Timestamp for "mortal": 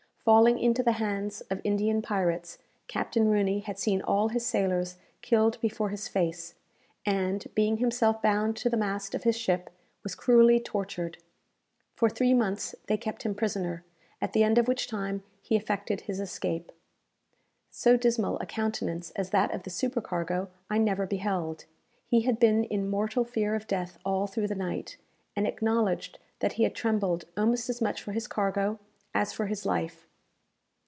22.91-23.25